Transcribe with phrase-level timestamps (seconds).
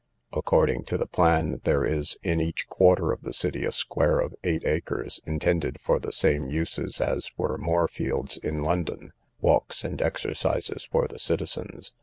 [0.33, 4.33] According to the plan, there is in each quarter of the city a square of
[4.43, 11.07] eight acres, intended for the same uses as were Moorfields in London—walks and exercises for
[11.07, 11.93] the citizens.